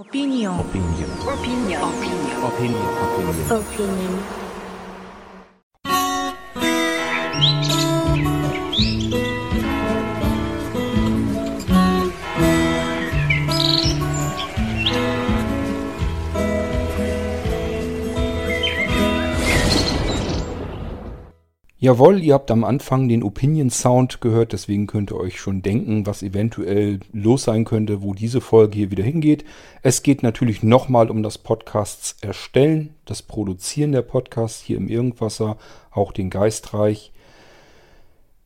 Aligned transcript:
Opinion. 0.00 0.58
Opinion. 0.60 1.10
Opinion. 1.28 1.82
Opinion. 1.82 2.40
Opinion. 2.42 3.52
Opinion. 3.52 4.39
Jawohl, 21.82 22.22
ihr 22.22 22.34
habt 22.34 22.50
am 22.50 22.62
Anfang 22.62 23.08
den 23.08 23.22
Opinion 23.22 23.70
Sound 23.70 24.20
gehört, 24.20 24.52
deswegen 24.52 24.86
könnt 24.86 25.12
ihr 25.12 25.16
euch 25.16 25.40
schon 25.40 25.62
denken, 25.62 26.04
was 26.04 26.22
eventuell 26.22 27.00
los 27.14 27.44
sein 27.44 27.64
könnte, 27.64 28.02
wo 28.02 28.12
diese 28.12 28.42
Folge 28.42 28.76
hier 28.76 28.90
wieder 28.90 29.02
hingeht. 29.02 29.46
Es 29.80 30.02
geht 30.02 30.22
natürlich 30.22 30.62
nochmal 30.62 31.10
um 31.10 31.22
das 31.22 31.38
Podcasts 31.38 32.16
erstellen, 32.20 32.92
das 33.06 33.22
Produzieren 33.22 33.92
der 33.92 34.02
Podcasts 34.02 34.60
hier 34.60 34.76
im 34.76 34.88
Irgendwasser, 34.88 35.56
auch 35.90 36.12
den 36.12 36.28
Geistreich. 36.28 37.12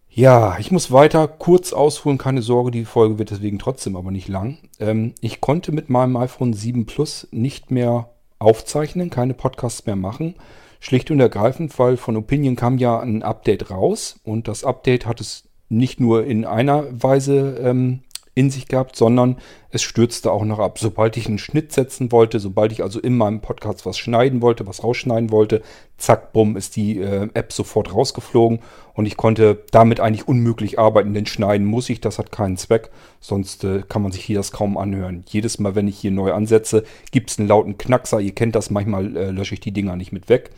Ja, 0.09 0.57
ich 0.61 0.71
muss 0.71 0.93
weiter 0.93 1.27
kurz 1.27 1.73
ausholen, 1.73 2.19
keine 2.19 2.41
Sorge, 2.41 2.71
die 2.71 2.85
Folge 2.85 3.19
wird 3.19 3.33
deswegen 3.33 3.59
trotzdem 3.59 3.97
aber 3.97 4.13
nicht 4.13 4.29
lang. 4.29 4.59
Ähm, 4.79 5.13
ich 5.21 5.41
konnte 5.41 5.73
mit 5.73 5.91
meinem 5.91 6.17
iPhone 6.19 6.53
7 6.53 6.87
Plus 6.87 7.27
nicht 7.33 7.73
mehr 7.73 8.11
aufzeichnen, 8.39 9.11
keine 9.11 9.35
Podcasts 9.35 9.87
mehr 9.87 9.97
machen. 9.97 10.37
Schlicht 10.85 11.11
und 11.11 11.19
ergreifend, 11.19 11.79
weil 11.79 11.97
von 11.97 12.15
Opinion 12.15 12.57
kam 12.57 12.77
ja 12.77 13.01
ein 13.01 13.23
Update 13.23 13.71
raus 13.71 14.21
und 14.23 14.49
das 14.49 14.65
Update 14.65 15.07
hat 15.07 15.19
es 15.19 15.49
nicht 15.71 15.99
nur 15.99 16.27
in 16.27 16.45
einer 16.45 16.85
Weise 16.91 17.57
ähm, 17.59 18.01
in 18.35 18.51
sich 18.51 18.67
gehabt, 18.67 18.97
sondern 18.97 19.37
es 19.71 19.83
stürzte 19.83 20.33
auch 20.33 20.45
noch 20.45 20.59
ab. 20.59 20.79
Sobald 20.79 21.17
ich 21.17 21.27
einen 21.27 21.39
Schnitt 21.39 21.73
setzen 21.73 22.11
wollte, 22.11 22.41
sobald 22.41 22.73
ich 22.73 22.83
also 22.83 23.01
in 23.01 23.17
meinem 23.17 23.41
Podcast 23.41 23.87
was 23.87 23.97
schneiden 23.97 24.43
wollte, 24.43 24.67
was 24.67 24.83
rausschneiden 24.83 25.31
wollte, 25.31 25.63
zack, 25.99 26.33
bumm, 26.33 26.57
ist 26.57 26.75
die 26.75 26.99
äh, 26.99 27.29
App 27.35 27.53
sofort 27.53 27.95
rausgeflogen 27.95 28.59
und 28.93 29.07
ich 29.07 29.17
konnte 29.17 29.63
damit 29.71 30.01
eigentlich 30.01 30.27
unmöglich 30.27 30.79
arbeiten, 30.79 31.15
denn 31.15 31.27
schneiden 31.27 31.67
muss 31.67 31.89
ich, 31.89 32.01
das 32.01 32.19
hat 32.19 32.33
keinen 32.33 32.57
Zweck, 32.57 32.91
sonst 33.21 33.63
äh, 33.65 33.83
kann 33.89 34.03
man 34.03 34.11
sich 34.11 34.25
hier 34.25 34.37
das 34.37 34.51
kaum 34.51 34.77
anhören. 34.77 35.25
Jedes 35.29 35.61
Mal, 35.61 35.77
wenn 35.77 35.89
ich 35.89 35.99
hier 35.99 36.11
neu 36.11 36.33
ansetze, 36.33 36.85
gibt 37.13 37.31
es 37.31 37.39
einen 37.39 37.49
lauten 37.49 37.79
Knackser, 37.79 38.21
ihr 38.21 38.35
kennt 38.35 38.57
das, 38.57 38.71
manchmal 38.71 39.17
äh, 39.17 39.31
lösche 39.31 39.55
ich 39.55 39.61
die 39.61 39.73
Dinger 39.73 39.95
nicht 39.95 40.13
mit 40.13 40.29
weg 40.29 40.51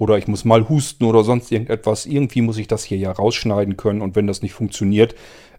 oder 0.00 0.16
ich 0.16 0.26
muss 0.26 0.46
mal 0.46 0.68
husten 0.68 1.04
oder 1.04 1.22
sonst 1.22 1.52
irgendetwas. 1.52 2.06
Irgendwie 2.06 2.40
muss 2.40 2.56
ich 2.56 2.66
das 2.66 2.84
hier 2.84 2.96
ja 2.96 3.12
rausschneiden 3.12 3.76
können 3.76 4.00
und 4.00 4.16
wenn 4.16 4.26
das 4.26 4.40
nicht 4.40 4.54
funktioniert, 4.54 5.14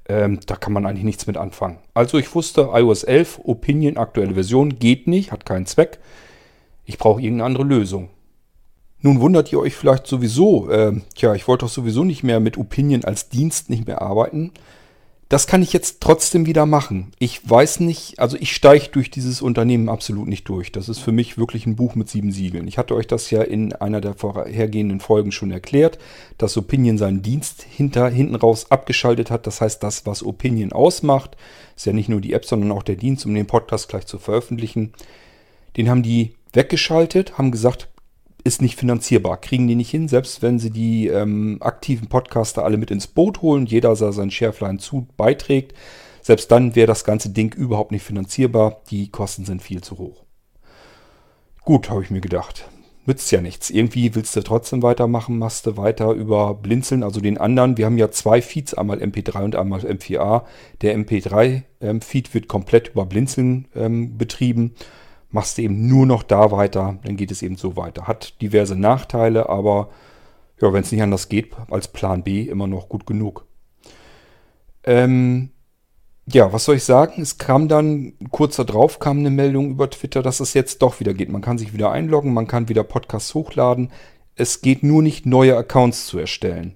ähm, 0.10 0.40
da 0.48 0.56
kann 0.56 0.74
man 0.74 0.88
eigentlich 0.88 1.04
nichts 1.04 1.28
mit 1.28 1.38
anfangen. 1.38 1.78
Also 1.94 2.18
ich 2.18 2.34
wusste, 2.34 2.70
iOS 2.74 3.04
11, 3.04 3.42
Opinion, 3.44 3.98
aktuelle 3.98 4.34
Version, 4.34 4.80
geht 4.80 5.06
nicht, 5.06 5.32
hat 5.32 5.46
keinen 5.46 5.68
Zweck. 5.68 6.00
Ich 6.86 6.98
brauche 6.98 7.22
irgendeine 7.22 7.46
andere 7.46 7.64
Lösung. 7.64 8.10
Nun 9.02 9.22
wundert 9.22 9.52
ihr 9.52 9.60
euch 9.60 9.76
vielleicht 9.76 10.08
sowieso, 10.08 10.72
äh, 10.72 10.94
tja, 11.16 11.36
ich 11.36 11.48
wollte 11.48 11.66
doch 11.66 11.72
sowieso 11.72 12.04
nicht 12.04 12.24
mehr 12.24 12.40
mit 12.40 12.58
Opinion 12.58 13.06
als 13.06 13.30
Dienst 13.30 13.70
nicht 13.70 13.86
mehr 13.86 14.02
arbeiten. 14.02 14.52
Das 15.32 15.48
kann 15.48 15.62
ich 15.62 15.72
jetzt 15.72 16.02
trotzdem 16.02 16.46
wieder 16.46 16.66
machen. 16.66 17.14
Ich 17.18 17.50
weiß 17.50 17.80
nicht, 17.80 18.20
also 18.20 18.36
ich 18.38 18.54
steige 18.54 18.90
durch 18.90 19.10
dieses 19.10 19.42
Unternehmen 19.42 19.88
absolut 19.88 20.28
nicht 20.28 20.50
durch. 20.50 20.74
Das 20.74 20.90
ist 20.90 21.00
für 21.00 21.14
mich 21.14 21.38
wirklich 21.38 21.66
ein 21.66 21.78
Buch 21.78 21.96
mit 21.96 22.10
sieben 22.10 22.34
Siegeln. 22.34 22.68
Ich 22.68 22.78
hatte 22.78 22.96
euch 22.96 23.08
das 23.08 23.32
ja 23.32 23.42
in 23.42 23.72
einer 23.72 24.02
der 24.02 24.14
vorhergehenden 24.14 25.00
Folgen 25.00 25.32
schon 25.32 25.52
erklärt, 25.52 26.00
dass 26.38 26.58
Opinion 26.58 26.98
seinen 26.98 27.22
Dienst 27.22 27.64
hinter, 27.64 28.10
hinten 28.10 28.36
raus 28.36 28.72
abgeschaltet 28.72 29.32
hat. 29.32 29.48
Das 29.48 29.62
heißt, 29.62 29.82
das, 29.82 30.06
was 30.06 30.22
Opinion 30.22 30.74
ausmacht, 30.74 31.38
ist 31.78 31.86
ja 31.86 31.94
nicht 31.94 32.10
nur 32.10 32.20
die 32.20 32.34
App, 32.34 32.44
sondern 32.44 32.74
auch 32.74 32.84
der 32.84 32.98
Dienst, 32.98 33.26
um 33.26 33.34
den 33.34 33.48
Podcast 33.48 33.88
gleich 33.88 34.08
zu 34.08 34.20
veröffentlichen. 34.20 34.92
Den 35.78 35.90
haben 35.90 36.04
die 36.04 36.34
weggeschaltet, 36.52 37.38
haben 37.38 37.52
gesagt, 37.52 37.88
ist 38.44 38.62
nicht 38.62 38.78
finanzierbar, 38.78 39.38
kriegen 39.38 39.68
die 39.68 39.76
nicht 39.76 39.90
hin, 39.90 40.08
selbst 40.08 40.42
wenn 40.42 40.60
sie 40.60 40.72
die 40.72 41.08
ähm, 41.08 41.58
aktiven 41.62 42.08
Podcaster 42.08 42.64
alle 42.64 42.78
mit 42.78 42.92
ins 42.92 43.08
Boot 43.08 43.42
holen, 43.42 43.66
jeder 43.66 43.96
sein 43.96 44.32
Sharefline 44.32 44.80
zu 44.80 45.08
beiträgt, 45.18 45.74
selbst 46.22 46.52
dann 46.52 46.76
wäre 46.76 46.88
das 46.88 47.04
ganze 47.04 47.30
Ding 47.30 47.54
überhaupt 47.54 47.92
nicht 47.92 48.04
finanzierbar, 48.04 48.82
die 48.90 49.10
Kosten 49.10 49.46
sind 49.46 49.62
viel 49.62 49.82
zu 49.82 49.98
hoch. 49.98 50.24
Gut, 51.64 51.90
habe 51.90 52.04
ich 52.04 52.10
mir 52.10 52.22
gedacht. 52.22 52.70
Nützt 53.06 53.32
ja 53.32 53.42
nichts. 53.42 53.72
Irgendwie 53.72 54.14
willst 54.14 54.36
du 54.36 54.42
trotzdem 54.42 54.84
weitermachen, 54.84 55.40
machst 55.40 55.66
du 55.66 55.76
weiter 55.76 56.12
über 56.12 56.54
Blinzeln, 56.54 57.02
also 57.02 57.20
den 57.20 57.40
anderen. 57.40 57.78
Wir 57.78 57.88
haben 57.88 57.98
ja 57.98 58.12
zwei 58.12 58.42
Feeds, 58.44 58.76
einmal 58.76 59.00
MP3 59.00 59.44
und 59.44 59.56
einmal 59.56 59.80
M4A. 59.80 60.44
Der 60.82 60.96
MP3-Feed 60.98 62.28
ähm, 62.28 62.34
wird 62.34 62.48
komplett 62.48 62.90
über 62.90 63.08
Blinzeln 63.08 63.68
ähm, 63.76 64.18
betrieben 64.18 64.76
machst 65.32 65.58
du 65.58 65.64
eben 65.64 65.88
nur 65.88 66.06
noch 66.06 66.24
da 66.24 66.52
weiter, 66.52 67.00
dann 67.04 67.18
geht 67.18 67.32
es 67.32 67.42
eben 67.42 67.56
so 67.56 67.76
weiter. 67.76 68.08
Hat 68.08 68.42
diverse 68.42 68.76
Nachteile, 68.76 69.50
aber 69.50 69.90
ja, 70.62 70.72
wenn 70.74 70.84
es 70.84 70.92
nicht 70.92 71.02
anders 71.02 71.30
geht, 71.30 71.56
als 71.70 71.88
Plan 71.88 72.24
B 72.24 72.44
immer 72.44 72.68
noch 72.68 72.90
gut 72.90 73.06
genug. 73.06 73.46
Ähm, 74.84 75.52
ja, 76.28 76.54
was 76.54 76.66
soll 76.66 76.76
ich 76.76 76.84
sagen? 76.84 77.22
Es 77.22 77.38
kam 77.38 77.68
dann, 77.68 78.14
kurz 78.30 78.56
darauf 78.58 79.00
kam 79.00 79.20
eine 79.20 79.32
Meldung 79.32 79.72
über 79.72 79.90
Twitter, 79.90 80.22
dass 80.22 80.40
es 80.40 80.54
jetzt 80.54 80.82
doch 80.82 81.00
wieder 81.00 81.14
geht. 81.14 81.30
Man 81.30 81.42
kann 81.42 81.58
sich 81.58 81.74
wieder 81.74 81.92
einloggen, 81.92 82.34
man 82.34 82.48
kann 82.48 82.70
wieder 82.70 82.84
Podcasts 82.84 83.34
hochladen. 83.34 83.92
Es 84.36 84.62
geht 84.62 84.84
nur 84.84 85.02
nicht, 85.02 85.26
neue 85.26 85.58
Accounts 85.58 86.08
zu 86.08 86.20
erstellen. 86.20 86.76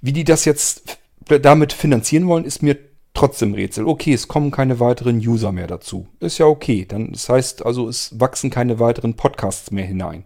Wie 0.00 0.12
die 0.12 0.24
das 0.24 0.44
jetzt 0.44 0.98
damit 1.28 1.72
finanzieren 1.72 2.26
wollen, 2.28 2.44
ist 2.44 2.62
mir 2.62 2.76
trotzdem 3.16 3.54
Rätsel. 3.54 3.86
Okay, 3.86 4.12
es 4.12 4.28
kommen 4.28 4.50
keine 4.50 4.78
weiteren 4.78 5.18
User 5.18 5.50
mehr 5.50 5.66
dazu. 5.66 6.06
Ist 6.20 6.38
ja 6.38 6.46
okay. 6.46 6.84
Dann, 6.86 7.12
das 7.12 7.28
heißt 7.28 7.64
also, 7.64 7.88
es 7.88 8.20
wachsen 8.20 8.50
keine 8.50 8.78
weiteren 8.78 9.14
Podcasts 9.14 9.70
mehr 9.70 9.86
hinein. 9.86 10.24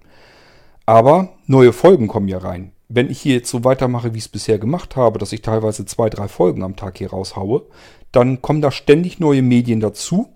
Aber 0.86 1.30
neue 1.46 1.72
Folgen 1.72 2.08
kommen 2.08 2.28
ja 2.28 2.38
rein. 2.38 2.72
Wenn 2.88 3.08
ich 3.08 3.20
hier 3.20 3.34
jetzt 3.34 3.50
so 3.50 3.62
weitermache, 3.62 4.12
wie 4.12 4.18
ich 4.18 4.24
es 4.24 4.28
bisher 4.28 4.58
gemacht 4.58 4.96
habe, 4.96 5.18
dass 5.18 5.32
ich 5.32 5.42
teilweise 5.42 5.86
zwei, 5.86 6.10
drei 6.10 6.26
Folgen 6.26 6.64
am 6.64 6.74
Tag 6.74 6.98
hier 6.98 7.10
raushaue, 7.10 7.62
dann 8.10 8.42
kommen 8.42 8.60
da 8.60 8.72
ständig 8.72 9.20
neue 9.20 9.42
Medien 9.42 9.78
dazu. 9.78 10.28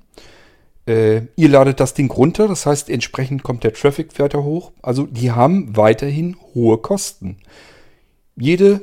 Äh, 0.87 1.23
ihr 1.35 1.49
ladet 1.49 1.81
das 1.81 1.95
Ding 1.95 2.11
runter, 2.11 2.47
das 2.47 2.67
heißt, 2.67 2.89
entsprechend 2.89 3.43
kommt 3.43 3.65
der 3.65 3.73
Traffic 3.73 4.17
weiter 4.21 4.45
hoch. 4.45 4.71
Also 4.81 5.07
die 5.07 5.33
haben 5.33 5.77
weiterhin 5.77 6.37
hohe 6.55 6.79
Kosten. 6.79 7.39
Jede 8.37 8.83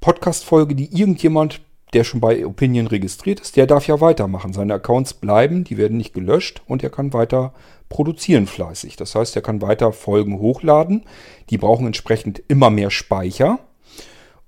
Podcast-Folge, 0.00 0.76
die 0.76 0.92
irgendjemand 0.96 1.60
der 1.92 2.04
schon 2.04 2.20
bei 2.20 2.44
Opinion 2.46 2.86
registriert 2.86 3.40
ist, 3.40 3.56
der 3.56 3.66
darf 3.66 3.86
ja 3.86 4.00
weitermachen. 4.00 4.52
Seine 4.52 4.74
Accounts 4.74 5.14
bleiben, 5.14 5.64
die 5.64 5.76
werden 5.76 5.96
nicht 5.96 6.14
gelöscht 6.14 6.62
und 6.66 6.82
er 6.82 6.90
kann 6.90 7.12
weiter 7.12 7.54
produzieren 7.88 8.46
fleißig. 8.46 8.96
Das 8.96 9.14
heißt, 9.14 9.34
er 9.36 9.42
kann 9.42 9.62
weiter 9.62 9.92
Folgen 9.92 10.38
hochladen. 10.38 11.04
Die 11.50 11.58
brauchen 11.58 11.86
entsprechend 11.86 12.42
immer 12.48 12.70
mehr 12.70 12.90
Speicher. 12.90 13.58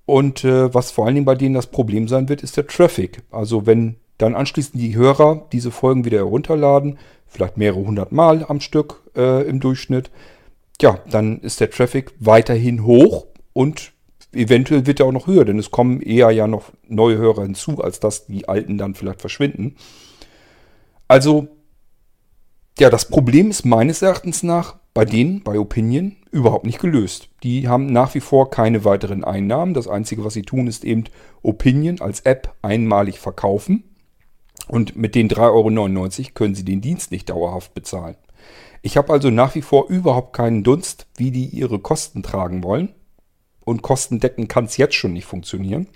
Und 0.05 0.45
äh, 0.45 0.75
was 0.75 0.91
vor 0.91 1.07
allen 1.07 1.15
Dingen 1.15 1.25
bei 1.25 1.37
denen 1.37 1.55
das 1.55 1.69
Problem 1.69 2.09
sein 2.09 2.29
wird, 2.29 2.43
ist 2.43 2.57
der 2.57 2.67
Traffic. 2.67 3.23
Also 3.31 3.67
wenn 3.67 3.97
dann 4.19 4.35
anschließend 4.35 4.81
die 4.81 4.95
Hörer 4.95 5.47
diese 5.53 5.71
Folgen 5.71 6.05
wieder 6.05 6.19
herunterladen, 6.19 6.99
vielleicht 7.27 7.57
mehrere 7.57 7.81
hundert 7.81 8.13
Mal 8.13 8.45
am 8.47 8.61
Stück 8.61 9.03
äh, 9.17 9.49
im 9.49 9.61
Durchschnitt, 9.61 10.11
ja, 10.83 10.99
dann 11.11 11.41
ist 11.41 11.61
der 11.61 11.71
Traffic 11.71 12.13
weiterhin 12.19 12.85
hoch 12.85 13.27
und 13.53 13.93
eventuell 14.33 14.87
wird 14.87 15.01
er 15.01 15.07
auch 15.07 15.13
noch 15.13 15.27
höher, 15.27 15.45
denn 15.45 15.59
es 15.59 15.71
kommen 15.71 16.01
eher 16.01 16.31
ja 16.31 16.47
noch 16.47 16.73
neue 16.89 17.19
Hörer 17.19 17.43
hinzu, 17.43 17.83
als 17.83 18.01
dass 18.01 18.27
die 18.27 18.49
alten 18.49 18.79
dann 18.79 18.95
vielleicht 18.95 19.21
verschwinden. 19.21 19.77
Also, 21.09 21.49
ja, 22.79 22.91
das 22.91 23.09
Problem 23.09 23.51
ist 23.51 23.65
meines 23.65 24.03
Erachtens 24.03 24.43
nach 24.43 24.77
bei 24.95 25.05
denen, 25.05 25.43
bei 25.43 25.59
Opinion, 25.59 26.17
überhaupt 26.31 26.67
nicht 26.67 26.81
gelöst. 26.81 27.29
Die 27.43 27.69
haben 27.69 27.87
nach 27.87 28.15
wie 28.15 28.21
vor 28.21 28.51
keine 28.51 28.85
weiteren 28.85 29.25
Einnahmen. 29.25 29.75
Das 29.75 29.87
Einzige, 29.87 30.25
was 30.25 30.35
sie 30.35 30.43
tun, 30.43 30.67
ist 30.67 30.85
eben 30.85 31.05
Opinion 31.43 32.01
als 32.01 32.21
App 32.21 32.55
einmalig 32.63 33.19
verkaufen. 33.19 33.85
Und 34.67 34.97
mit 34.97 35.15
den 35.15 35.29
3,99 35.29 36.21
Euro 36.21 36.31
können 36.35 36.55
sie 36.55 36.65
den 36.65 36.81
Dienst 36.81 37.13
nicht 37.13 37.31
dauerhaft 37.31 37.75
bezahlen. 37.75 38.17
Ich 38.83 38.97
habe 38.97 39.13
also 39.13 39.31
nach 39.31 39.55
wie 39.55 39.63
vor 39.63 39.89
überhaupt 39.89 40.33
keinen 40.33 40.65
Dunst, 40.65 41.07
wie 41.17 41.31
die 41.31 41.47
ihre 41.47 41.79
Kosten 41.79 42.23
tragen 42.23 42.63
wollen 42.63 42.95
und 43.71 43.83
kostendeckend 43.83 44.49
kann 44.49 44.67
es 44.67 44.77
jetzt 44.77 44.95
schon 44.95 45.15
nicht 45.15 45.25
funktionieren. 45.25 45.87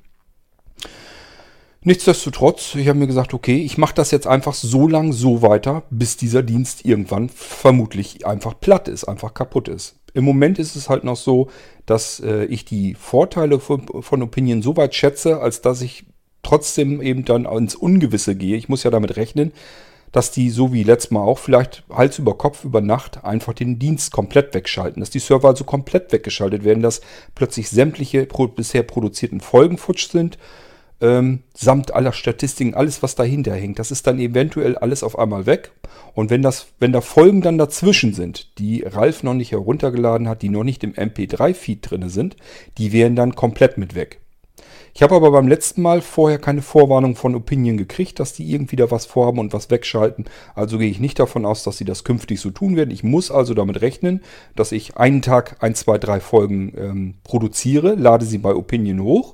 Nichtsdestotrotz, 1.82 2.76
ich 2.76 2.88
habe 2.88 2.98
mir 2.98 3.06
gesagt, 3.06 3.34
okay, 3.34 3.58
ich 3.58 3.76
mache 3.76 3.94
das 3.94 4.10
jetzt 4.10 4.26
einfach 4.26 4.54
so 4.54 4.88
lang 4.88 5.12
so 5.12 5.42
weiter, 5.42 5.82
bis 5.90 6.16
dieser 6.16 6.42
Dienst 6.42 6.86
irgendwann 6.86 7.28
vermutlich 7.28 8.26
einfach 8.26 8.58
platt 8.58 8.88
ist, 8.88 9.04
einfach 9.04 9.34
kaputt 9.34 9.68
ist. 9.68 9.96
Im 10.14 10.24
Moment 10.24 10.58
ist 10.58 10.76
es 10.76 10.88
halt 10.88 11.04
noch 11.04 11.16
so, 11.16 11.50
dass 11.84 12.20
äh, 12.20 12.44
ich 12.46 12.64
die 12.64 12.94
Vorteile 12.94 13.60
von, 13.60 13.86
von 14.00 14.22
Opinion 14.22 14.62
so 14.62 14.78
weit 14.78 14.94
schätze, 14.94 15.40
als 15.40 15.60
dass 15.60 15.82
ich 15.82 16.06
trotzdem 16.42 17.02
eben 17.02 17.26
dann 17.26 17.44
ins 17.44 17.74
Ungewisse 17.74 18.34
gehe. 18.34 18.56
Ich 18.56 18.70
muss 18.70 18.84
ja 18.84 18.90
damit 18.90 19.16
rechnen, 19.16 19.52
dass 20.14 20.30
die, 20.30 20.48
so 20.48 20.72
wie 20.72 20.84
letztes 20.84 21.10
Mal 21.10 21.22
auch, 21.22 21.40
vielleicht 21.40 21.82
Hals 21.90 22.20
über 22.20 22.38
Kopf 22.38 22.64
über 22.64 22.80
Nacht 22.80 23.24
einfach 23.24 23.52
den 23.52 23.80
Dienst 23.80 24.12
komplett 24.12 24.54
wegschalten. 24.54 25.00
Dass 25.00 25.10
die 25.10 25.18
Server 25.18 25.48
also 25.48 25.64
komplett 25.64 26.12
weggeschaltet 26.12 26.62
werden, 26.62 26.84
dass 26.84 27.00
plötzlich 27.34 27.68
sämtliche 27.68 28.24
pro 28.24 28.46
bisher 28.46 28.84
produzierten 28.84 29.40
Folgen 29.40 29.76
futsch 29.76 30.08
sind. 30.08 30.38
ähm, 31.00 31.42
samt 31.52 31.92
aller 31.92 32.12
Statistiken, 32.12 32.74
alles 32.74 33.02
was 33.02 33.16
dahinter 33.16 33.54
hängt. 33.54 33.80
Das 33.80 33.90
ist 33.90 34.06
dann 34.06 34.20
eventuell 34.20 34.78
alles 34.78 35.02
auf 35.02 35.18
einmal 35.18 35.46
weg. 35.46 35.72
Und 36.14 36.30
wenn 36.30 36.42
das, 36.42 36.68
wenn 36.78 36.92
da 36.92 37.00
Folgen 37.00 37.42
dann 37.42 37.58
dazwischen 37.58 38.14
sind, 38.14 38.56
die 38.58 38.84
Ralf 38.84 39.24
noch 39.24 39.34
nicht 39.34 39.50
heruntergeladen 39.50 40.28
hat, 40.28 40.42
die 40.42 40.48
noch 40.48 40.62
nicht 40.62 40.84
im 40.84 40.92
MP3-Feed 40.92 41.90
drin 41.90 42.08
sind, 42.08 42.36
die 42.78 42.92
wären 42.92 43.16
dann 43.16 43.34
komplett 43.34 43.78
mit 43.78 43.96
weg. 43.96 44.20
Ich 44.96 45.02
habe 45.02 45.16
aber 45.16 45.32
beim 45.32 45.48
letzten 45.48 45.82
Mal 45.82 46.00
vorher 46.00 46.38
keine 46.38 46.62
Vorwarnung 46.62 47.16
von 47.16 47.34
Opinion 47.34 47.76
gekriegt, 47.76 48.20
dass 48.20 48.32
die 48.32 48.52
irgendwie 48.52 48.76
da 48.76 48.92
was 48.92 49.06
vorhaben 49.06 49.40
und 49.40 49.52
was 49.52 49.68
wegschalten. 49.68 50.26
Also 50.54 50.78
gehe 50.78 50.88
ich 50.88 51.00
nicht 51.00 51.18
davon 51.18 51.44
aus, 51.44 51.64
dass 51.64 51.78
sie 51.78 51.84
das 51.84 52.04
künftig 52.04 52.38
so 52.40 52.50
tun 52.50 52.76
werden. 52.76 52.92
Ich 52.92 53.02
muss 53.02 53.32
also 53.32 53.54
damit 53.54 53.80
rechnen, 53.80 54.22
dass 54.54 54.70
ich 54.70 54.96
einen 54.96 55.20
Tag 55.20 55.56
ein, 55.58 55.74
zwei, 55.74 55.98
drei 55.98 56.20
Folgen 56.20 56.72
ähm, 56.76 57.14
produziere, 57.24 57.96
lade 57.96 58.24
sie 58.24 58.38
bei 58.38 58.54
Opinion 58.54 59.02
hoch 59.02 59.33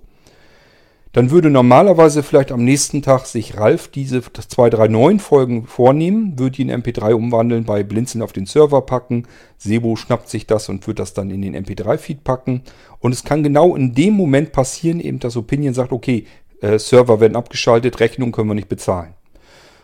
dann 1.13 1.33
würde 1.33 1.51
normalerweise 1.51 2.23
vielleicht 2.23 2.53
am 2.53 2.65
nächsten 2.65 3.03
Tag 3.03 3.27
sich 3.27 3.57
Ralf 3.57 3.89
diese 3.89 4.23
zwei, 4.23 4.71
drei 4.71 4.87
neuen 4.87 5.19
Folgen 5.19 5.67
vornehmen, 5.67 6.39
würde 6.39 6.57
die 6.57 6.63
in 6.63 6.71
MP3 6.71 7.15
umwandeln, 7.15 7.65
bei 7.65 7.83
Blinzeln 7.83 8.23
auf 8.23 8.33
den 8.33 8.47
Server 8.47 8.83
packen. 8.83 9.27
Sebo 9.59 9.97
schnappt 9.97 10.29
sich 10.29 10.47
das 10.47 10.69
und 10.69 10.87
wird 10.87 11.01
das 11.01 11.13
dann 11.13 11.31
in 11.31 11.43
den 11.43 11.57
MP3-Feed 11.57 12.23
packen. 12.23 12.63
Und 13.01 13.13
es 13.13 13.25
kann 13.25 13.43
genau 13.43 13.75
in 13.75 13.93
dem 13.93 14.15
Moment 14.15 14.53
passieren, 14.53 15.01
eben 15.01 15.19
dass 15.19 15.37
Opinion 15.37 15.75
sagt, 15.75 15.91
okay, 15.91 16.27
äh, 16.61 16.79
Server 16.79 17.19
werden 17.19 17.37
abgeschaltet, 17.37 17.99
Rechnung 17.99 18.31
können 18.31 18.49
wir 18.49 18.55
nicht 18.55 18.69
bezahlen. 18.69 19.15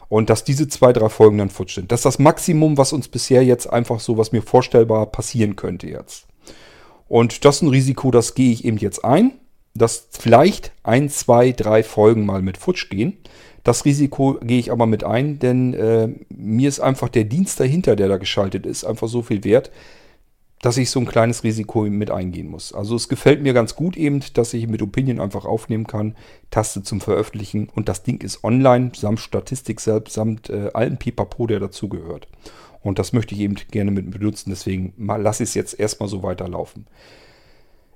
Und 0.09 0.31
dass 0.31 0.45
diese 0.45 0.69
zwei, 0.69 0.93
drei 0.93 1.09
Folgen 1.09 1.39
dann 1.39 1.51
futsch 1.51 1.75
sind. 1.75 1.91
Das 1.91 2.01
ist 2.01 2.05
das 2.07 2.19
Maximum, 2.21 2.79
was 2.79 2.93
uns 2.93 3.09
bisher 3.09 3.43
jetzt 3.43 3.67
einfach 3.67 3.99
so, 3.99 4.17
was 4.17 4.31
mir 4.31 4.43
vorstellbar 4.43 5.07
passieren 5.07 5.57
könnte 5.57 5.89
jetzt. 5.89 6.29
Und 7.09 7.45
das 7.45 7.57
ist 7.57 7.63
ein 7.63 7.69
Risiko, 7.71 8.13
das 8.13 8.35
gehe 8.37 8.53
ich 8.53 8.65
eben 8.65 8.77
jetzt 8.77 9.05
ein 9.05 9.33
dass 9.79 10.09
vielleicht 10.11 10.73
ein, 10.83 11.09
zwei, 11.09 11.53
drei 11.53 11.83
Folgen 11.83 12.27
mal 12.27 12.43
mit 12.43 12.59
futsch 12.59 12.91
gehen. 12.91 13.17
Das 13.65 13.85
Risiko 13.85 14.39
gehe 14.43 14.61
ich 14.61 14.71
aber 14.71 14.87
mit 14.87 15.03
ein, 15.03 15.39
denn 15.39 15.75
äh, 15.75 16.09
mir 16.29 16.69
ist 16.69 16.81
einfach 16.81 17.09
der 17.09 17.25
Dienst 17.25 17.59
dahinter, 17.59 17.97
der 17.97 18.09
da 18.09 18.17
geschaltet 18.17 18.65
ist, 18.65 18.85
einfach 18.85 19.09
so 19.09 19.23
viel 19.23 19.43
wert, 19.43 19.73
dass 20.63 20.79
ich 20.79 20.91
so 20.91 21.01
ein 21.01 21.07
kleines 21.07 21.45
Risiko 21.45 21.83
mit 21.83 22.11
eingehen 22.11 22.49
muss. 22.49 22.73
Also 22.73 22.97
es 22.97 23.09
gefällt 23.09 23.43
mir 23.43 23.53
ganz 23.53 23.75
gut 23.75 23.97
eben, 23.97 24.21
dass 24.35 24.55
ich 24.55 24.69
mit 24.69 24.83
Opinion 24.83 25.21
einfach 25.21 25.45
aufnehmen 25.45 25.87
kann, 25.87 26.17
Taste 26.51 26.83
zum 26.83 27.01
Veröffentlichen 27.01 27.69
und 27.75 27.89
das 27.89 28.03
Ding 28.03 28.23
ist 28.23 28.45
online, 28.45 28.93
samt 28.95 29.21
Statistik 29.21 29.81
selbst, 29.81 30.15
samt 30.15 30.49
äh, 30.49 30.71
allen 30.73 30.97
Pipapo, 30.97 31.47
der 31.47 31.61
dazugehört. 31.61 32.29
Und 32.83 32.99
das 33.01 33.13
möchte 33.13 33.35
ich 33.35 33.41
eben 33.41 33.57
gerne 33.73 33.91
mit 33.91 34.11
benutzen, 34.11 34.51
deswegen 34.51 34.93
lasse 34.97 35.43
ich 35.43 35.51
es 35.51 35.55
jetzt 35.55 35.79
erstmal 35.79 36.09
so 36.09 36.23
weiterlaufen. 36.23 36.87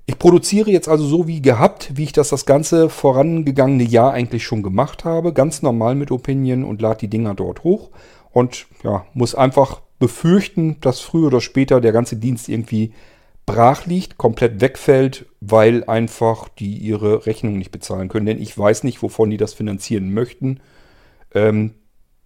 Ich 0.05 0.17
produziere 0.17 0.71
jetzt 0.71 0.89
also 0.89 1.05
so 1.05 1.27
wie 1.27 1.41
gehabt, 1.41 1.91
wie 1.95 2.03
ich 2.03 2.11
das 2.11 2.29
das 2.29 2.45
ganze 2.45 2.89
vorangegangene 2.89 3.83
Jahr 3.83 4.13
eigentlich 4.13 4.43
schon 4.43 4.63
gemacht 4.63 5.05
habe. 5.05 5.33
Ganz 5.33 5.61
normal 5.61 5.95
mit 5.95 6.11
Opinion 6.11 6.63
und 6.63 6.81
lade 6.81 6.99
die 6.99 7.07
Dinger 7.07 7.33
dort 7.33 7.63
hoch. 7.63 7.91
Und 8.31 8.67
ja, 8.83 9.05
muss 9.13 9.35
einfach 9.35 9.81
befürchten, 9.99 10.77
dass 10.81 10.99
früher 10.99 11.27
oder 11.27 11.41
später 11.41 11.79
der 11.81 11.91
ganze 11.91 12.15
Dienst 12.15 12.49
irgendwie 12.49 12.93
brach 13.45 13.85
liegt, 13.85 14.17
komplett 14.17 14.61
wegfällt, 14.61 15.25
weil 15.39 15.83
einfach 15.83 16.49
die 16.49 16.77
ihre 16.77 17.25
Rechnung 17.25 17.57
nicht 17.57 17.71
bezahlen 17.71 18.07
können. 18.07 18.25
Denn 18.25 18.41
ich 18.41 18.57
weiß 18.57 18.83
nicht, 18.83 19.01
wovon 19.01 19.29
die 19.29 19.37
das 19.37 19.53
finanzieren 19.53 20.13
möchten. 20.13 20.59
Ähm, 21.33 21.75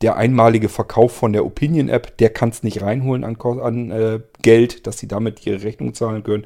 der 0.02 0.18
einmalige 0.18 0.70
Verkauf 0.70 1.14
von 1.14 1.34
der 1.34 1.46
Opinion-App, 1.46 2.18
der 2.18 2.30
kann 2.30 2.50
es 2.50 2.64
nicht 2.64 2.82
reinholen 2.82 3.24
an, 3.24 3.38
an 3.42 3.92
äh, 3.92 4.20
Geld, 4.42 4.88
dass 4.88 4.98
sie 4.98 5.08
damit 5.08 5.46
ihre 5.46 5.64
Rechnung 5.64 5.94
zahlen 5.94 6.24
können. 6.24 6.46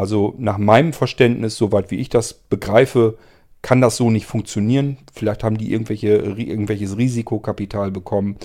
Also 0.00 0.34
nach 0.38 0.56
meinem 0.56 0.94
Verständnis, 0.94 1.58
soweit 1.58 1.90
wie 1.90 1.96
ich 1.96 2.08
das 2.08 2.32
begreife, 2.32 3.18
kann 3.60 3.82
das 3.82 3.98
so 3.98 4.10
nicht 4.10 4.24
funktionieren. 4.24 4.96
Vielleicht 5.12 5.44
haben 5.44 5.58
die 5.58 5.70
irgendwelche, 5.70 6.16
irgendwelches 6.16 6.96
Risikokapital 6.96 7.90
bekommen 7.90 8.36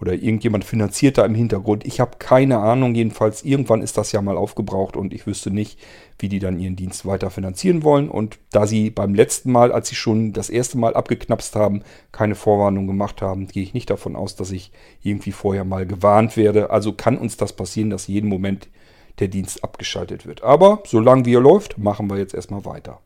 oder 0.00 0.14
irgendjemand 0.14 0.64
finanziert 0.64 1.16
da 1.16 1.24
im 1.24 1.36
Hintergrund. 1.36 1.86
Ich 1.86 2.00
habe 2.00 2.16
keine 2.18 2.58
Ahnung. 2.58 2.96
Jedenfalls 2.96 3.44
irgendwann 3.44 3.80
ist 3.80 3.96
das 3.96 4.10
ja 4.10 4.22
mal 4.22 4.36
aufgebraucht 4.36 4.96
und 4.96 5.14
ich 5.14 5.24
wüsste 5.24 5.52
nicht, 5.52 5.78
wie 6.18 6.28
die 6.28 6.40
dann 6.40 6.58
ihren 6.58 6.74
Dienst 6.74 7.06
weiter 7.06 7.30
finanzieren 7.30 7.84
wollen. 7.84 8.08
Und 8.08 8.40
da 8.50 8.66
sie 8.66 8.90
beim 8.90 9.14
letzten 9.14 9.52
Mal, 9.52 9.70
als 9.70 9.90
sie 9.90 9.94
schon 9.94 10.32
das 10.32 10.50
erste 10.50 10.78
Mal 10.78 10.94
abgeknapst 10.94 11.54
haben, 11.54 11.82
keine 12.10 12.34
Vorwarnung 12.34 12.88
gemacht 12.88 13.22
haben, 13.22 13.46
gehe 13.46 13.62
ich 13.62 13.72
nicht 13.72 13.88
davon 13.88 14.16
aus, 14.16 14.34
dass 14.34 14.50
ich 14.50 14.72
irgendwie 15.00 15.30
vorher 15.30 15.64
mal 15.64 15.86
gewarnt 15.86 16.36
werde. 16.36 16.70
Also 16.70 16.92
kann 16.92 17.18
uns 17.18 17.36
das 17.36 17.52
passieren, 17.52 17.90
dass 17.90 18.08
jeden 18.08 18.28
Moment 18.28 18.66
der 19.18 19.28
Dienst 19.28 19.62
abgeschaltet 19.62 20.26
wird. 20.26 20.42
Aber 20.42 20.82
solange 20.86 21.24
wie 21.24 21.34
er 21.34 21.40
läuft, 21.40 21.78
machen 21.78 22.10
wir 22.10 22.18
jetzt 22.18 22.34
erstmal 22.34 22.64
weiter. 22.64 23.00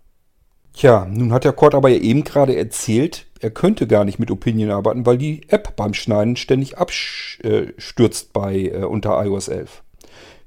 Tja, 0.73 1.07
nun 1.11 1.33
hat 1.33 1.45
der 1.45 1.53
Cord 1.53 1.75
aber 1.75 1.89
ja 1.89 1.99
eben 1.99 2.25
gerade 2.25 2.57
erzählt, 2.57 3.27
er 3.41 3.51
könnte 3.51 3.87
gar 3.87 4.05
nicht 4.05 4.19
mit 4.19 4.31
Opinion 4.31 4.71
arbeiten, 4.71 5.07
weil 5.07 5.19
die 5.19 5.49
App 5.49 5.77
beim 5.77 5.95
Schneiden 5.95 6.37
ständig 6.37 6.79
abstürzt 6.79 8.33
bei 8.33 8.57
äh, 8.57 8.85
unter 8.85 9.25
iOS 9.25 9.49
11. 9.49 9.83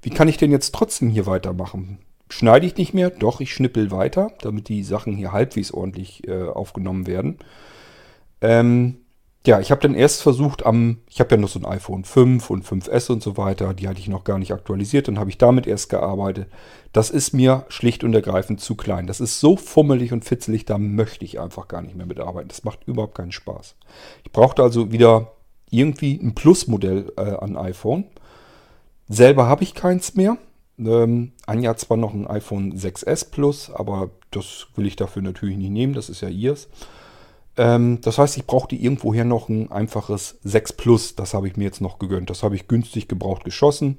Wie 0.02 0.10
kann 0.10 0.28
ich 0.28 0.38
denn 0.38 0.52
jetzt 0.52 0.74
trotzdem 0.74 1.10
hier 1.10 1.26
weitermachen? 1.26 2.00
Schneide 2.30 2.66
ich 2.66 2.78
nicht 2.78 2.94
mehr? 2.94 3.10
Doch, 3.10 3.42
ich 3.42 3.54
schnippel 3.54 3.92
weiter, 3.92 4.32
damit 4.42 4.70
die 4.70 4.84
Sachen 4.84 5.16
hier 5.18 5.34
halbwegs 5.34 5.72
ordentlich 5.72 6.28
äh, 6.28 6.44
aufgenommen 6.44 7.08
werden. 7.08 7.38
Ähm, 8.40 9.01
ja, 9.46 9.60
ich 9.60 9.72
habe 9.72 9.82
dann 9.82 9.96
erst 9.96 10.22
versucht 10.22 10.66
am, 10.66 11.00
ich 11.10 11.20
habe 11.20 11.34
ja 11.36 11.42
noch 11.42 11.50
so 11.50 11.60
ein 11.60 11.66
iPhone 11.66 12.04
5 12.04 12.50
und 12.52 12.64
5S 12.64 13.12
und 13.12 13.24
so 13.24 13.38
weiter, 13.38 13.74
die 13.74 13.88
hatte 13.88 14.00
ich 14.00 14.08
noch 14.08 14.24
gar 14.24 14.38
nicht 14.38 14.54
aktualisiert, 14.54 15.08
dann 15.08 15.18
habe 15.18 15.32
ich 15.32 15.40
damit 15.40 15.66
erst 15.66 15.90
gearbeitet. 15.90 16.48
Das 16.94 17.10
ist 17.10 17.34
mir 17.34 17.66
schlicht 17.70 18.04
und 18.04 18.14
ergreifend 18.14 18.62
zu 18.62 18.76
klein. 18.76 19.08
Das 19.08 19.20
ist 19.20 19.40
so 19.40 19.58
fummelig 19.58 20.14
und 20.14 20.26
fitzelig, 20.26 20.66
da 20.66 20.78
möchte 20.78 21.26
ich 21.26 21.40
einfach 21.40 21.68
gar 21.68 21.82
nicht 21.82 21.96
mehr 21.96 22.06
mitarbeiten. 22.06 22.50
Das 22.50 22.64
macht 22.64 22.88
überhaupt 22.88 23.16
keinen 23.16 23.32
Spaß. 23.32 23.76
Ich 24.24 24.32
brauchte 24.32 24.62
also 24.62 24.92
wieder 24.92 25.32
irgendwie 25.72 26.20
ein 26.22 26.36
Plus-Modell 26.36 27.12
äh, 27.18 27.22
an 27.22 27.58
iPhone. 27.58 28.06
Selber 29.10 29.48
habe 29.48 29.64
ich 29.64 29.74
keins 29.74 30.16
mehr. 30.16 30.38
Ähm, 30.78 31.32
Anja 31.48 31.72
hat 31.72 31.80
zwar 31.80 31.98
noch 31.98 32.14
ein 32.14 32.28
iPhone 32.28 32.74
6S 32.74 33.32
Plus, 33.32 33.72
aber 33.72 34.12
das 34.30 34.68
will 34.76 34.86
ich 34.86 34.96
dafür 34.98 35.22
natürlich 35.22 35.58
nicht 35.58 35.72
nehmen, 35.72 35.94
das 35.94 36.10
ist 36.10 36.22
ja 36.22 36.30
ihrs. 36.30 36.68
Ähm, 37.58 38.00
das 38.02 38.18
heißt, 38.18 38.38
ich 38.38 38.46
brauchte 38.46 38.76
irgendwoher 38.76 39.26
noch 39.26 39.50
ein 39.50 39.72
einfaches 39.72 40.40
6 40.44 40.74
Plus. 40.74 41.16
Das 41.16 41.34
habe 41.34 41.48
ich 41.48 41.58
mir 41.58 41.66
jetzt 41.66 41.82
noch 41.82 42.00
gegönnt. 42.00 42.30
Das 42.30 42.44
habe 42.44 42.56
ich 42.56 42.68
günstig 42.68 43.08
gebraucht 43.08 43.44
geschossen. 43.44 43.98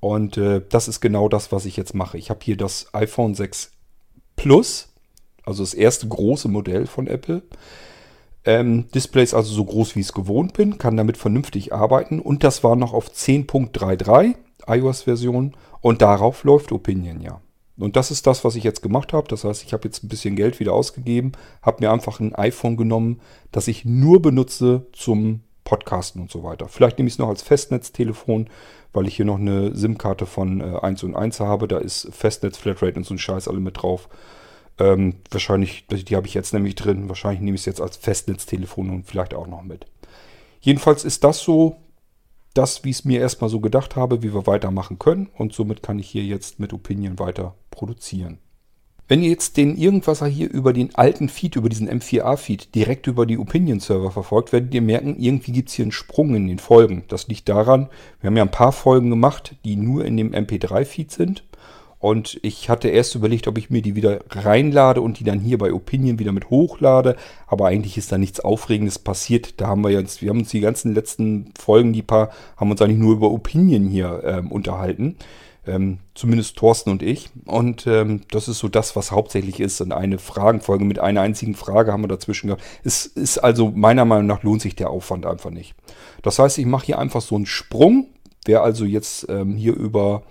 Und 0.00 0.36
äh, 0.36 0.62
das 0.68 0.88
ist 0.88 1.00
genau 1.00 1.28
das, 1.28 1.52
was 1.52 1.64
ich 1.64 1.76
jetzt 1.76 1.94
mache. 1.94 2.18
Ich 2.18 2.30
habe 2.30 2.40
hier 2.42 2.56
das 2.56 2.92
iPhone 2.92 3.34
6 3.34 3.72
Plus, 4.36 4.88
also 5.44 5.62
das 5.62 5.74
erste 5.74 6.08
große 6.08 6.48
Modell 6.48 6.86
von 6.86 7.06
Apple. 7.06 7.42
Ähm, 8.44 8.90
Display 8.90 9.22
ist 9.22 9.32
also 9.32 9.54
so 9.54 9.64
groß, 9.64 9.94
wie 9.94 10.00
ich 10.00 10.06
es 10.06 10.12
gewohnt 10.12 10.52
bin, 10.52 10.76
kann 10.76 10.96
damit 10.96 11.16
vernünftig 11.16 11.72
arbeiten. 11.72 12.20
Und 12.20 12.44
das 12.44 12.62
war 12.62 12.76
noch 12.76 12.92
auf 12.92 13.10
10.33 13.10 14.34
iOS-Version. 14.66 15.56
Und 15.80 16.02
darauf 16.02 16.44
läuft 16.44 16.72
Opinion 16.72 17.20
ja. 17.20 17.40
Und 17.76 17.96
das 17.96 18.10
ist 18.10 18.26
das, 18.26 18.44
was 18.44 18.54
ich 18.54 18.64
jetzt 18.64 18.82
gemacht 18.82 19.12
habe. 19.12 19.26
Das 19.28 19.44
heißt, 19.44 19.64
ich 19.64 19.72
habe 19.72 19.84
jetzt 19.88 20.04
ein 20.04 20.08
bisschen 20.08 20.36
Geld 20.36 20.60
wieder 20.60 20.72
ausgegeben, 20.72 21.32
habe 21.62 21.84
mir 21.84 21.92
einfach 21.92 22.20
ein 22.20 22.34
iPhone 22.34 22.76
genommen, 22.76 23.20
das 23.50 23.66
ich 23.68 23.84
nur 23.84 24.22
benutze 24.22 24.86
zum 24.92 25.40
Podcasten 25.64 26.20
und 26.20 26.30
so 26.30 26.44
weiter. 26.44 26.68
Vielleicht 26.68 26.98
nehme 26.98 27.08
ich 27.08 27.14
es 27.14 27.18
noch 27.18 27.28
als 27.28 27.42
Festnetztelefon, 27.42 28.48
weil 28.92 29.08
ich 29.08 29.16
hier 29.16 29.24
noch 29.24 29.38
eine 29.38 29.74
SIM-Karte 29.74 30.26
von 30.26 30.60
äh, 30.60 30.78
1 30.80 31.02
und 31.02 31.16
1 31.16 31.40
habe. 31.40 31.66
Da 31.66 31.78
ist 31.78 32.08
Festnetz, 32.12 32.58
Flatrate 32.58 32.96
und 32.96 33.04
so 33.04 33.14
ein 33.14 33.18
Scheiß 33.18 33.48
alle 33.48 33.60
mit 33.60 33.82
drauf. 33.82 34.08
Ähm, 34.78 35.16
wahrscheinlich, 35.30 35.86
die 35.88 36.16
habe 36.16 36.26
ich 36.26 36.34
jetzt 36.34 36.52
nämlich 36.52 36.74
drin. 36.74 37.08
Wahrscheinlich 37.08 37.40
nehme 37.40 37.54
ich 37.54 37.62
es 37.62 37.66
jetzt 37.66 37.80
als 37.80 37.96
Festnetztelefon 37.96 38.90
und 38.90 39.06
vielleicht 39.06 39.34
auch 39.34 39.46
noch 39.46 39.62
mit. 39.62 39.86
Jedenfalls 40.60 41.04
ist 41.04 41.24
das 41.24 41.40
so 41.40 41.76
das, 42.54 42.84
wie 42.84 42.90
ich 42.90 42.98
es 42.98 43.04
mir 43.04 43.20
erstmal 43.20 43.50
so 43.50 43.60
gedacht 43.60 43.96
habe, 43.96 44.22
wie 44.22 44.32
wir 44.32 44.46
weitermachen 44.46 44.98
können. 44.98 45.28
Und 45.36 45.52
somit 45.52 45.82
kann 45.82 45.98
ich 45.98 46.08
hier 46.08 46.24
jetzt 46.24 46.60
mit 46.60 46.72
Opinion 46.72 47.18
weiter 47.18 47.54
produzieren. 47.70 48.38
Wenn 49.06 49.22
ihr 49.22 49.28
jetzt 49.28 49.58
den 49.58 49.76
Irgendwasser 49.76 50.26
hier 50.26 50.50
über 50.50 50.72
den 50.72 50.94
alten 50.94 51.28
Feed, 51.28 51.56
über 51.56 51.68
diesen 51.68 51.90
M4A-Feed, 51.90 52.74
direkt 52.74 53.06
über 53.06 53.26
die 53.26 53.36
Opinion-Server 53.36 54.10
verfolgt, 54.10 54.52
werdet 54.52 54.72
ihr 54.72 54.80
merken, 54.80 55.16
irgendwie 55.18 55.52
gibt 55.52 55.68
es 55.68 55.74
hier 55.74 55.84
einen 55.84 55.92
Sprung 55.92 56.34
in 56.34 56.48
den 56.48 56.58
Folgen. 56.58 57.04
Das 57.08 57.28
liegt 57.28 57.50
daran, 57.50 57.90
wir 58.20 58.28
haben 58.28 58.36
ja 58.38 58.44
ein 58.44 58.50
paar 58.50 58.72
Folgen 58.72 59.10
gemacht, 59.10 59.56
die 59.66 59.76
nur 59.76 60.06
in 60.06 60.16
dem 60.16 60.32
MP3-Feed 60.32 61.10
sind. 61.10 61.44
Und 62.04 62.38
ich 62.42 62.68
hatte 62.68 62.88
erst 62.90 63.14
überlegt, 63.14 63.48
ob 63.48 63.56
ich 63.56 63.70
mir 63.70 63.80
die 63.80 63.94
wieder 63.96 64.20
reinlade 64.28 65.00
und 65.00 65.20
die 65.20 65.24
dann 65.24 65.40
hier 65.40 65.56
bei 65.56 65.72
Opinion 65.72 66.18
wieder 66.18 66.32
mit 66.32 66.50
hochlade. 66.50 67.16
Aber 67.46 67.68
eigentlich 67.68 67.96
ist 67.96 68.12
da 68.12 68.18
nichts 68.18 68.40
Aufregendes 68.40 68.98
passiert. 68.98 69.58
Da 69.58 69.68
haben 69.68 69.80
wir 69.80 69.88
jetzt, 69.88 70.20
wir 70.20 70.28
haben 70.28 70.40
uns 70.40 70.50
die 70.50 70.60
ganzen 70.60 70.92
letzten 70.92 71.50
Folgen, 71.58 71.94
die 71.94 72.02
paar, 72.02 72.28
haben 72.58 72.70
uns 72.70 72.82
eigentlich 72.82 72.98
nur 72.98 73.14
über 73.14 73.30
Opinion 73.30 73.88
hier 73.88 74.20
ähm, 74.22 74.52
unterhalten. 74.52 75.16
Ähm, 75.66 75.96
zumindest 76.14 76.56
Thorsten 76.56 76.90
und 76.90 77.02
ich. 77.02 77.30
Und 77.46 77.86
ähm, 77.86 78.20
das 78.30 78.48
ist 78.48 78.58
so 78.58 78.68
das, 78.68 78.94
was 78.96 79.10
hauptsächlich 79.10 79.58
ist. 79.58 79.80
Und 79.80 79.92
eine 79.92 80.18
Fragenfolge 80.18 80.84
mit 80.84 80.98
einer 80.98 81.22
einzigen 81.22 81.54
Frage 81.54 81.90
haben 81.90 82.02
wir 82.02 82.08
dazwischen 82.08 82.48
gehabt. 82.48 82.62
Es 82.82 83.06
ist 83.06 83.38
also 83.38 83.72
meiner 83.74 84.04
Meinung 84.04 84.26
nach 84.26 84.42
lohnt 84.42 84.60
sich 84.60 84.76
der 84.76 84.90
Aufwand 84.90 85.24
einfach 85.24 85.48
nicht. 85.48 85.74
Das 86.20 86.38
heißt, 86.38 86.58
ich 86.58 86.66
mache 86.66 86.84
hier 86.84 86.98
einfach 86.98 87.22
so 87.22 87.34
einen 87.34 87.46
Sprung. 87.46 88.08
Wer 88.44 88.62
also 88.62 88.84
jetzt 88.84 89.26
ähm, 89.30 89.56
hier 89.56 89.74
über 89.74 90.24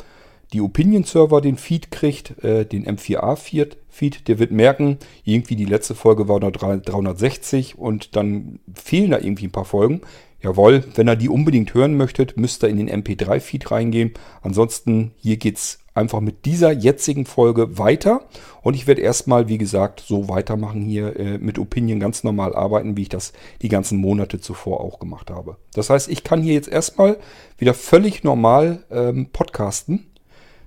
die 0.54 0.62
Opinion-Server 0.62 1.42
den 1.42 1.58
Feed 1.58 1.92
kriegt, 1.92 2.44
äh, 2.44 2.66
den 2.66 2.86
M4A-Feed, 2.86 4.28
der 4.28 4.40
wird 4.40 4.52
merken, 4.52 5.00
irgendwie 5.24 5.56
die 5.56 5.66
letzte 5.66 5.96
Folge 5.96 6.28
war 6.28 6.40
noch 6.40 6.52
360 6.52 7.78
und 7.78 8.16
dann 8.16 8.60
fehlen 8.74 9.12
da 9.12 9.20
irgendwie 9.20 9.48
ein 9.48 9.52
paar 9.52 9.66
Folgen. 9.66 10.02
Jawohl, 10.42 10.84
wenn 10.96 11.08
ihr 11.08 11.16
die 11.16 11.30
unbedingt 11.30 11.74
hören 11.74 11.96
möchtet, 11.96 12.36
müsst 12.36 12.64
ihr 12.64 12.70
in 12.70 12.78
den 12.78 12.90
MP3-Feed 12.90 13.72
reingehen. 13.72 14.12
Ansonsten, 14.42 15.12
hier 15.18 15.38
geht's 15.38 15.80
einfach 15.94 16.20
mit 16.20 16.46
dieser 16.46 16.72
jetzigen 16.72 17.26
Folge 17.26 17.78
weiter. 17.78 18.26
Und 18.62 18.76
ich 18.76 18.86
werde 18.86 19.02
erstmal, 19.02 19.48
wie 19.48 19.58
gesagt, 19.58 20.04
so 20.06 20.28
weitermachen 20.28 20.82
hier 20.82 21.18
äh, 21.18 21.38
mit 21.38 21.60
Opinion 21.60 22.00
ganz 22.00 22.24
normal 22.24 22.56
arbeiten, 22.56 22.98
wie 22.98 23.04
ich 23.04 23.10
das 23.10 23.32
die 23.62 23.70
ganzen 23.70 24.00
Monate 24.00 24.42
zuvor 24.42 24.82
auch 24.82 25.00
gemacht 25.00 25.32
habe. 25.32 25.58
Das 25.74 25.90
heißt, 25.90 26.10
ich 26.10 26.24
kann 26.24 26.42
hier 26.42 26.54
jetzt 26.54 26.70
erstmal 26.70 27.18
wieder 27.58 27.74
völlig 27.74 28.24
normal 28.24 28.84
ähm, 28.92 29.30
podcasten. 29.32 30.08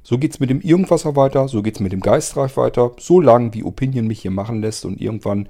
So 0.06 0.18
geht's 0.18 0.38
mit 0.38 0.50
dem 0.50 0.60
Irgendwasser 0.60 1.16
weiter, 1.16 1.48
so 1.48 1.62
geht's 1.62 1.80
mit 1.80 1.90
dem 1.90 1.98
Geistreich 1.98 2.56
weiter, 2.56 2.92
so 2.96 3.18
lange 3.20 3.52
wie 3.54 3.64
Opinion 3.64 4.06
mich 4.06 4.20
hier 4.20 4.30
machen 4.30 4.60
lässt 4.60 4.84
und 4.84 5.00
irgendwann 5.00 5.48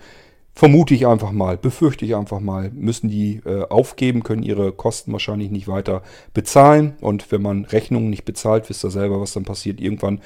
vermute 0.55 0.95
ich 0.95 1.07
einfach 1.07 1.31
mal, 1.31 1.59
befürchte 1.59 2.07
ich 2.07 2.17
einfach 2.17 2.41
mal, 2.41 2.71
müssen 2.71 3.11
die 3.11 3.43
äh, 3.45 3.65
aufgeben, 3.65 4.23
können 4.23 4.43
ihre 4.43 4.73
Kosten 4.73 5.13
wahrscheinlich 5.13 5.51
nicht 5.51 5.69
weiter 5.69 6.01
bezahlen. 6.33 6.95
Und 7.03 7.31
wenn 7.31 7.43
man 7.43 7.67
Rechnungen 7.67 8.09
nicht 8.09 8.25
bezahlt, 8.25 8.71
wisst 8.71 8.83
ihr 8.83 8.91
selber, 8.91 9.21
was 9.21 9.35
dann 9.35 9.45
passiert. 9.45 9.79
Irgendwann 9.79 10.23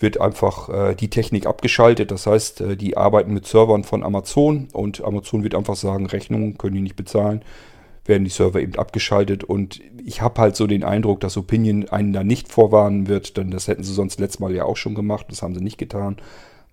wird 0.00 0.20
einfach 0.20 0.68
äh, 0.68 0.96
die 0.96 1.08
Technik 1.08 1.46
abgeschaltet. 1.46 2.10
Das 2.10 2.26
heißt, 2.26 2.62
äh, 2.62 2.76
die 2.76 2.96
arbeiten 2.96 3.32
mit 3.32 3.46
Servern 3.46 3.84
von 3.84 4.02
Amazon 4.02 4.66
und 4.72 5.04
Amazon 5.04 5.44
wird 5.44 5.54
einfach 5.54 5.76
sagen, 5.76 6.06
Rechnungen 6.06 6.58
können 6.58 6.74
die 6.74 6.80
nicht 6.80 6.96
bezahlen, 6.96 7.44
werden 8.10 8.24
die 8.24 8.30
Server 8.30 8.60
eben 8.60 8.74
abgeschaltet. 8.74 9.42
Und 9.44 9.80
ich 10.04 10.20
habe 10.20 10.38
halt 10.38 10.56
so 10.56 10.66
den 10.66 10.84
Eindruck, 10.84 11.20
dass 11.20 11.38
Opinion 11.38 11.88
einen 11.88 12.12
da 12.12 12.22
nicht 12.22 12.48
vorwarnen 12.48 13.08
wird, 13.08 13.38
denn 13.38 13.50
das 13.50 13.68
hätten 13.68 13.84
sie 13.84 13.94
sonst 13.94 14.20
letztes 14.20 14.40
Mal 14.40 14.54
ja 14.54 14.64
auch 14.64 14.76
schon 14.76 14.94
gemacht. 14.94 15.26
Das 15.30 15.40
haben 15.40 15.54
sie 15.54 15.62
nicht 15.62 15.78
getan. 15.78 16.18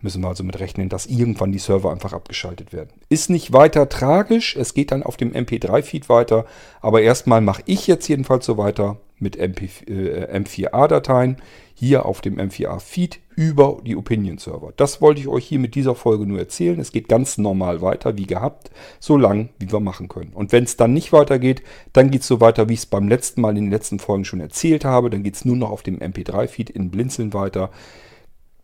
Müssen 0.01 0.22
wir 0.22 0.27
also 0.27 0.44
mit 0.44 0.60
rechnen, 0.60 0.89
dass 0.89 1.06
irgendwann 1.06 1.51
die 1.53 1.60
Server 1.60 1.91
einfach 1.91 2.13
abgeschaltet 2.13 2.74
werden. 2.74 2.89
Ist 3.10 3.29
nicht 3.29 3.53
weiter 3.53 3.88
tragisch, 3.89 4.56
es 4.56 4.74
geht 4.75 4.91
dann 4.91 5.01
auf 5.01 5.17
dem 5.17 5.32
MP3-Feed 5.32 6.08
weiter, 6.08 6.46
aber 6.82 7.01
erstmal 7.01 7.41
mache 7.41 7.63
ich 7.65 7.88
jetzt 7.88 8.08
jedenfalls 8.08 8.46
so 8.46 8.58
weiter 8.58 8.98
mit 9.20 9.38
MP, 9.38 9.70
äh, 9.88 10.38
M4A-Dateien 10.38 11.38
hier 11.74 12.06
auf 12.06 12.22
dem 12.22 12.40
M4A-Feed 12.40 13.20
über 13.36 13.82
die 13.86 13.96
Opinion-Server. 13.96 14.74
Das 14.78 15.00
wollte 15.00 15.22
ich 15.22 15.28
euch 15.28 15.46
hier 15.46 15.60
mit 15.60 15.76
dieser 15.76 15.94
Folge 15.94 16.26
nur 16.26 16.40
erzählen. 16.40 16.80
Es 16.80 16.92
geht 16.92 17.08
ganz 17.08 17.38
normal 17.38 17.82
weiter, 17.82 18.18
wie 18.18 18.26
gehabt, 18.26 18.72
so 19.00 19.16
lang, 19.16 19.50
wie 19.60 19.72
wir 19.72 19.80
machen 19.80 20.08
können. 20.08 20.34
Und 20.34 20.52
wenn 20.52 20.64
es 20.64 20.76
dann 20.76 20.94
nicht 20.94 21.14
weitergeht, 21.14 21.62
dann 21.94 22.10
geht 22.10 22.22
es 22.22 22.28
so 22.28 22.42
weiter, 22.42 22.68
wie 22.68 22.74
ich 22.74 22.80
es 22.80 22.86
beim 22.88 23.08
letzten 23.08 23.42
Mal 23.42 23.52
in 23.52 23.66
den 23.66 23.72
letzten 23.72 24.00
Folgen 24.00 24.26
schon 24.26 24.40
erzählt 24.40 24.86
habe. 24.86 25.12
Dann 25.12 25.22
geht 25.22 25.36
es 25.36 25.46
nur 25.46 25.56
noch 25.56 25.70
auf 25.70 25.84
dem 25.84 26.00
MP3-Feed 26.00 26.72
in 26.72 26.90
Blinzeln 26.90 27.34
weiter. 27.34 27.70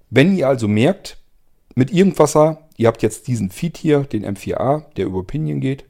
Wenn 0.09 0.35
ihr 0.35 0.47
also 0.47 0.67
merkt, 0.67 1.17
mit 1.75 1.91
Irgendwasser, 1.91 2.67
ihr 2.77 2.87
habt 2.87 3.01
jetzt 3.03 3.27
diesen 3.27 3.51
Feed 3.51 3.77
hier, 3.77 4.01
den 4.01 4.25
M4A, 4.25 4.85
der 4.95 5.05
über 5.05 5.19
Opinion 5.19 5.59
geht. 5.59 5.85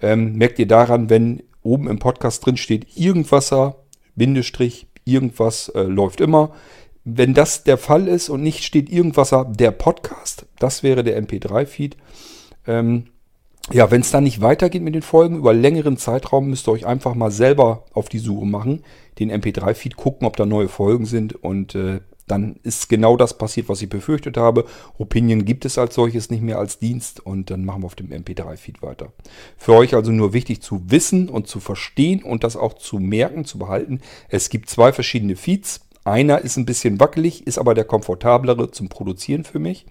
Ähm, 0.00 0.34
merkt 0.36 0.58
ihr 0.58 0.68
daran, 0.68 1.10
wenn 1.10 1.42
oben 1.62 1.88
im 1.88 1.98
Podcast 1.98 2.44
drin 2.44 2.56
steht 2.56 2.96
Irgendwasser, 2.96 3.76
Bindestrich, 4.18 4.86
irgendwas 5.04 5.68
äh, 5.70 5.82
läuft 5.82 6.20
immer. 6.20 6.52
Wenn 7.04 7.32
das 7.32 7.64
der 7.64 7.78
Fall 7.78 8.06
ist 8.08 8.28
und 8.28 8.42
nicht 8.42 8.64
steht 8.64 8.90
Irgendwasser, 8.90 9.46
der 9.46 9.70
Podcast, 9.70 10.46
das 10.58 10.82
wäre 10.82 11.02
der 11.02 11.22
MP3-Feed. 11.22 11.96
Ähm, 12.66 13.06
ja, 13.72 13.90
wenn 13.90 14.00
es 14.00 14.10
dann 14.10 14.24
nicht 14.24 14.40
weitergeht 14.40 14.82
mit 14.82 14.94
den 14.94 15.02
Folgen 15.02 15.36
über 15.36 15.54
längeren 15.54 15.96
Zeitraum, 15.96 16.48
müsst 16.48 16.68
ihr 16.68 16.72
euch 16.72 16.86
einfach 16.86 17.14
mal 17.14 17.30
selber 17.30 17.84
auf 17.92 18.08
die 18.08 18.18
Suche 18.18 18.46
machen, 18.46 18.82
den 19.18 19.30
MP3-Feed 19.30 19.96
gucken, 19.96 20.26
ob 20.26 20.36
da 20.36 20.46
neue 20.46 20.68
Folgen 20.68 21.06
sind 21.06 21.34
und 21.34 21.74
äh, 21.74 22.00
dann 22.30 22.56
ist 22.62 22.88
genau 22.88 23.16
das 23.16 23.36
passiert, 23.36 23.68
was 23.68 23.82
ich 23.82 23.88
befürchtet 23.88 24.36
habe. 24.36 24.64
Opinion 24.98 25.44
gibt 25.44 25.64
es 25.64 25.78
als 25.78 25.94
solches 25.94 26.30
nicht 26.30 26.42
mehr 26.42 26.58
als 26.58 26.78
Dienst 26.78 27.24
und 27.24 27.50
dann 27.50 27.64
machen 27.64 27.82
wir 27.82 27.86
auf 27.86 27.94
dem 27.94 28.10
MP3-Feed 28.10 28.82
weiter. 28.82 29.12
Für 29.56 29.74
euch 29.74 29.94
also 29.94 30.12
nur 30.12 30.32
wichtig 30.32 30.62
zu 30.62 30.82
wissen 30.86 31.28
und 31.28 31.48
zu 31.48 31.60
verstehen 31.60 32.22
und 32.22 32.44
das 32.44 32.56
auch 32.56 32.74
zu 32.74 32.98
merken, 32.98 33.44
zu 33.44 33.58
behalten. 33.58 34.00
Es 34.28 34.50
gibt 34.50 34.70
zwei 34.70 34.92
verschiedene 34.92 35.36
Feeds. 35.36 35.80
Einer 36.04 36.40
ist 36.40 36.56
ein 36.56 36.66
bisschen 36.66 37.00
wackelig, 37.00 37.46
ist 37.46 37.58
aber 37.58 37.74
der 37.74 37.84
komfortablere 37.84 38.70
zum 38.70 38.88
Produzieren 38.88 39.44
für 39.44 39.58
mich. 39.58 39.86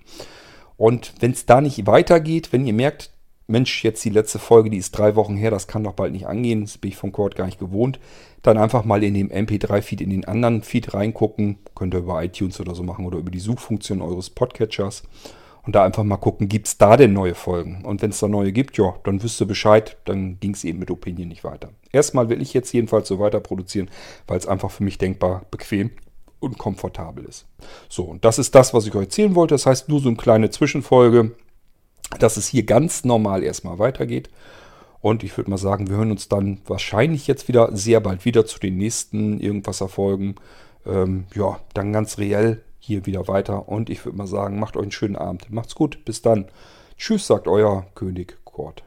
Und 0.77 1.13
wenn 1.19 1.31
es 1.31 1.45
da 1.45 1.61
nicht 1.61 1.87
weitergeht, 1.87 2.53
wenn 2.53 2.65
ihr 2.65 2.73
merkt, 2.73 3.11
Mensch, 3.47 3.83
jetzt 3.85 4.03
die 4.03 4.09
letzte 4.09 4.39
Folge, 4.39 4.69
die 4.69 4.77
ist 4.77 4.91
drei 4.91 5.15
Wochen 5.15 5.37
her, 5.37 5.51
das 5.51 5.67
kann 5.67 5.83
doch 5.83 5.93
bald 5.93 6.11
nicht 6.11 6.27
angehen, 6.27 6.61
das 6.61 6.77
bin 6.77 6.89
ich 6.89 6.97
von 6.97 7.13
Cord 7.13 7.35
gar 7.37 7.45
nicht 7.45 7.59
gewohnt. 7.59 7.97
Dann 8.41 8.57
einfach 8.57 8.83
mal 8.83 9.03
in 9.03 9.13
dem 9.13 9.29
MP3-Feed, 9.29 10.01
in 10.01 10.09
den 10.09 10.25
anderen 10.25 10.63
Feed 10.63 10.93
reingucken. 10.93 11.57
Könnt 11.73 11.93
ihr 11.93 11.99
über 11.99 12.21
iTunes 12.21 12.59
oder 12.59 12.75
so 12.75 12.83
machen 12.83 13.05
oder 13.05 13.17
über 13.17 13.31
die 13.31 13.39
Suchfunktion 13.39 14.01
eures 14.01 14.29
Podcatchers. 14.29 15.03
Und 15.65 15.75
da 15.75 15.83
einfach 15.83 16.03
mal 16.03 16.17
gucken, 16.17 16.47
gibt 16.47 16.67
es 16.67 16.77
da 16.77 16.95
denn 16.95 17.11
neue 17.13 17.35
Folgen? 17.35 17.83
Und 17.83 18.01
wenn 18.01 18.11
es 18.11 18.19
da 18.19 18.27
neue 18.27 18.53
gibt, 18.53 18.77
ja, 18.77 18.95
dann 19.03 19.21
wüsst 19.21 19.41
ihr 19.41 19.47
Bescheid, 19.47 19.97
dann 20.05 20.39
ging 20.39 20.53
es 20.53 20.63
eben 20.63 20.79
mit 20.79 20.91
Opinion 20.91 21.27
nicht 21.27 21.43
weiter. 21.43 21.71
Erstmal 21.91 22.29
will 22.29 22.41
ich 22.41 22.53
jetzt 22.53 22.71
jedenfalls 22.73 23.07
so 23.07 23.19
weiter 23.19 23.41
produzieren, 23.41 23.89
weil 24.27 24.37
es 24.37 24.47
einfach 24.47 24.71
für 24.71 24.83
mich 24.83 24.97
denkbar 24.97 25.45
bequem 25.51 25.91
und 26.39 26.57
komfortabel 26.57 27.25
ist. 27.25 27.47
So, 27.89 28.03
und 28.03 28.23
das 28.23 28.39
ist 28.39 28.55
das, 28.55 28.73
was 28.73 28.85
ich 28.85 28.95
euch 28.95 29.03
erzählen 29.03 29.35
wollte. 29.35 29.55
Das 29.55 29.65
heißt, 29.65 29.89
nur 29.89 29.99
so 29.99 30.07
eine 30.07 30.17
kleine 30.17 30.49
Zwischenfolge 30.49 31.31
dass 32.19 32.37
es 32.37 32.47
hier 32.47 32.63
ganz 32.63 33.03
normal 33.03 33.43
erstmal 33.43 33.79
weitergeht. 33.79 34.29
Und 35.01 35.23
ich 35.23 35.37
würde 35.37 35.49
mal 35.49 35.57
sagen, 35.57 35.89
wir 35.89 35.97
hören 35.97 36.11
uns 36.11 36.27
dann 36.27 36.59
wahrscheinlich 36.65 37.27
jetzt 37.27 37.47
wieder 37.47 37.75
sehr 37.75 37.99
bald 37.99 38.25
wieder 38.25 38.45
zu 38.45 38.59
den 38.59 38.77
nächsten 38.77 39.39
irgendwas 39.39 39.81
erfolgen. 39.81 40.35
Ähm, 40.85 41.25
ja, 41.35 41.59
dann 41.73 41.93
ganz 41.93 42.17
reell 42.17 42.63
hier 42.79 43.05
wieder 43.05 43.27
weiter. 43.27 43.69
Und 43.69 43.89
ich 43.89 44.03
würde 44.05 44.17
mal 44.17 44.27
sagen, 44.27 44.59
macht 44.59 44.75
euch 44.75 44.83
einen 44.83 44.91
schönen 44.91 45.15
Abend. 45.15 45.51
Macht's 45.51 45.75
gut. 45.75 46.03
Bis 46.05 46.21
dann. 46.21 46.45
Tschüss, 46.97 47.27
sagt 47.27 47.47
euer 47.47 47.85
König 47.93 48.37
Kurt. 48.43 48.86